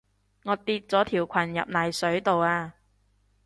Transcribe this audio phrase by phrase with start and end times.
[0.45, 2.73] 我跌咗條裙入泥水度啊